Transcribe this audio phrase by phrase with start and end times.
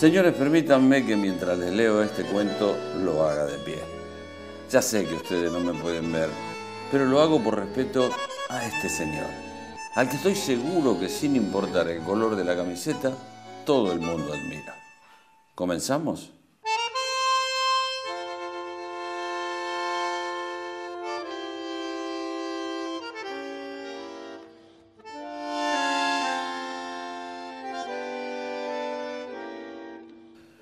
[0.00, 3.82] Señores, permítanme que mientras les leo este cuento lo haga de pie.
[4.70, 6.30] Ya sé que ustedes no me pueden ver,
[6.90, 8.08] pero lo hago por respeto
[8.48, 9.26] a este señor,
[9.96, 13.12] al que estoy seguro que sin importar el color de la camiseta,
[13.66, 14.74] todo el mundo admira.
[15.54, 16.30] ¿Comenzamos?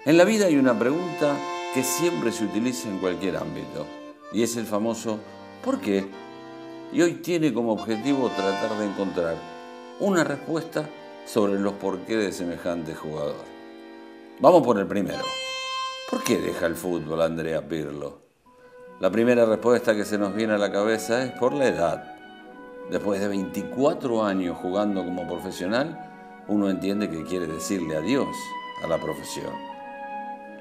[0.09, 1.37] En la vida hay una pregunta
[1.75, 3.85] que siempre se utiliza en cualquier ámbito
[4.33, 5.19] y es el famoso
[5.63, 6.07] ¿por qué?
[6.95, 9.37] Y hoy tiene como objetivo tratar de encontrar
[10.01, 10.89] una respuesta
[11.27, 13.45] sobre los por qué de semejante jugador.
[14.41, 15.23] Vamos por el primero.
[16.11, 18.21] ¿Por qué deja el fútbol Andrea Pirlo?
[19.01, 22.15] La primera respuesta que se nos viene a la cabeza es por la edad.
[22.91, 28.35] Después de 24 años jugando como profesional, uno entiende que quiere decirle adiós
[28.83, 29.68] a la profesión.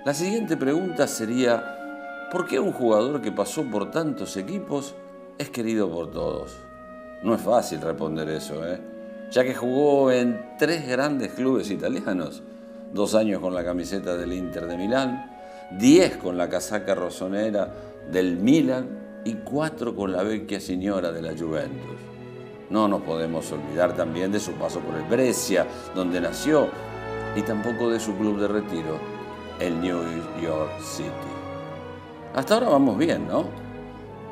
[0.06, 4.96] La siguiente pregunta sería, ¿por qué un jugador que pasó por tantos equipos
[5.38, 6.56] es querido por todos?
[7.24, 8.80] No es fácil responder eso, ¿eh?
[9.32, 12.42] ya que jugó en tres grandes clubes italianos,
[12.94, 15.38] dos años con la camiseta del Inter de Milán,
[15.78, 17.74] diez con la casaca rosonera
[18.10, 21.98] del Milan y cuatro con la vecchia señora de la Juventus.
[22.70, 26.70] No nos podemos olvidar también de su paso por el Brescia, donde nació,
[27.36, 29.17] y tampoco de su club de retiro,
[29.60, 30.00] el New
[30.42, 31.10] York City.
[32.34, 33.46] Hasta ahora vamos bien, ¿no?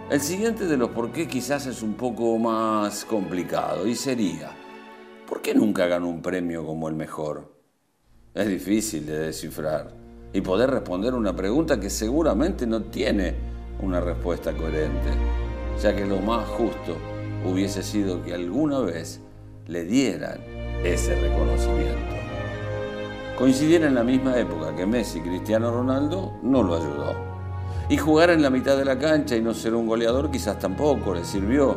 [0.09, 4.51] El siguiente de los por qué quizás es un poco más complicado y sería,
[5.27, 7.55] ¿por qué nunca ganó un premio como el mejor?
[8.35, 9.91] Es difícil de descifrar
[10.31, 13.33] y poder responder una pregunta que seguramente no tiene
[13.81, 15.09] una respuesta coherente,
[15.81, 16.97] ya que lo más justo
[17.45, 19.21] hubiese sido que alguna vez
[19.65, 20.39] le dieran
[20.83, 22.14] ese reconocimiento.
[23.37, 27.13] Coincidir en la misma época que Messi Cristiano Ronaldo no lo ayudó.
[27.89, 31.13] Y jugar en la mitad de la cancha y no ser un goleador quizás tampoco
[31.13, 31.75] le sirvió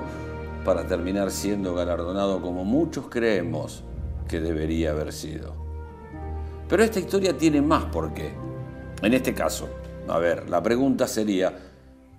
[0.64, 3.82] para terminar siendo galardonado como muchos creemos
[4.28, 5.52] que debería haber sido.
[6.69, 8.30] Pero esta historia tiene más por qué.
[9.02, 9.69] En este caso,
[10.06, 11.52] a ver, la pregunta sería,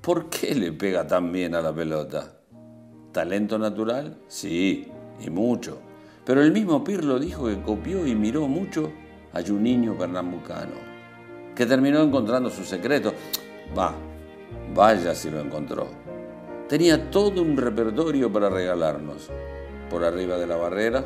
[0.01, 2.33] ¿por qué le pega tan bien a la pelota?
[3.13, 4.17] ¿Talento natural?
[4.27, 4.91] Sí,
[5.25, 5.79] y mucho.
[6.25, 8.91] Pero el mismo Pirlo dijo que copió y miró mucho
[9.33, 10.75] a niño pernambucano,
[11.55, 13.13] que terminó encontrando su secreto.
[13.77, 13.93] Va,
[14.73, 15.87] vaya si lo encontró.
[16.67, 19.29] Tenía todo un repertorio para regalarnos,
[19.89, 21.03] por arriba de la barrera,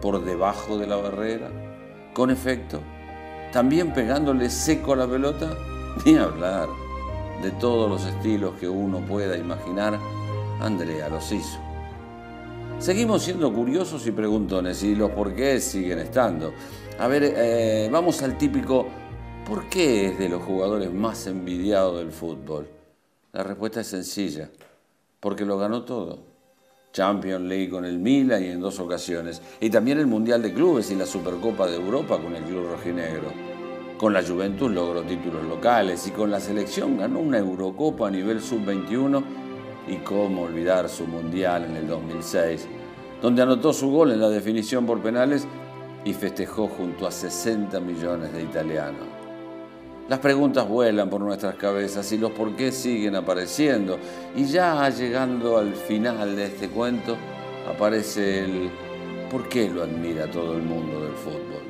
[0.00, 1.48] por debajo de la barrera,
[2.12, 2.80] con efecto,
[3.52, 5.56] también pegándole seco a la pelota,
[6.04, 6.68] ni hablar.
[7.42, 9.98] De todos los estilos que uno pueda imaginar,
[10.60, 11.69] Andrea los hizo.
[12.80, 16.54] Seguimos siendo curiosos y preguntones y los porqués siguen estando.
[16.98, 18.86] A ver, eh, vamos al típico,
[19.46, 22.66] ¿por qué es de los jugadores más envidiados del fútbol?
[23.32, 24.48] La respuesta es sencilla,
[25.20, 26.20] porque lo ganó todo.
[26.90, 30.90] Champions League con el Milan y en dos ocasiones, y también el Mundial de Clubes
[30.90, 33.30] y la Supercopa de Europa con el Club Rojinegro.
[33.98, 38.40] Con la Juventus logró títulos locales y con la selección ganó una Eurocopa a nivel
[38.40, 39.49] sub-21
[39.88, 42.66] y cómo olvidar su Mundial en el 2006,
[43.20, 45.46] donde anotó su gol en la definición por penales
[46.04, 49.06] y festejó junto a 60 millones de italianos.
[50.08, 53.96] Las preguntas vuelan por nuestras cabezas y los por qué siguen apareciendo.
[54.34, 57.16] Y ya llegando al final de este cuento,
[57.72, 58.70] aparece el
[59.30, 61.62] por qué lo admira todo el mundo del fútbol.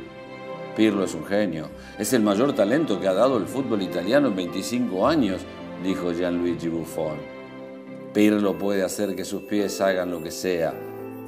[0.75, 4.37] Pirlo es un genio, es el mayor talento que ha dado el fútbol italiano en
[4.37, 5.43] 25 años,
[5.85, 7.40] dijo Gianluigi Buffon.
[8.13, 10.75] Pirlo puede hacer que sus pies hagan lo que sea,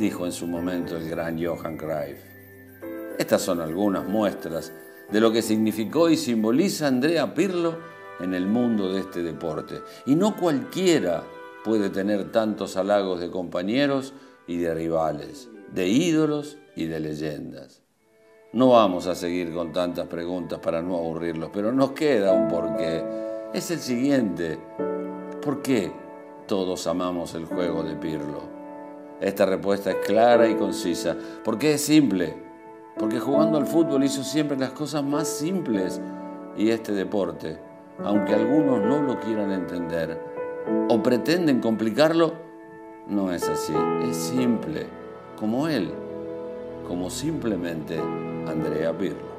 [0.00, 2.18] dijo en su momento el gran Johan Cruyff.
[3.16, 4.72] Estas son algunas muestras
[5.08, 7.78] de lo que significó y simboliza Andrea Pirlo
[8.18, 9.76] en el mundo de este deporte.
[10.06, 11.22] Y no cualquiera
[11.62, 14.12] puede tener tantos halagos de compañeros
[14.48, 17.82] y de rivales, de ídolos y de leyendas.
[18.52, 23.04] No vamos a seguir con tantas preguntas para no aburrirlos, pero nos queda un porqué.
[23.54, 24.58] Es el siguiente.
[25.40, 26.01] ¿Por qué
[26.52, 28.42] todos amamos el juego de Pirlo?
[29.22, 32.36] Esta respuesta es clara y concisa, porque es simple
[32.98, 35.98] porque jugando al fútbol hizo siempre las cosas más simples
[36.54, 37.58] y este deporte,
[38.04, 40.20] aunque algunos no lo quieran entender
[40.90, 42.34] o pretenden complicarlo,
[43.08, 43.72] no es así,
[44.06, 44.88] es simple,
[45.38, 45.90] como él,
[46.86, 49.31] como simplemente Andrea Pirlo.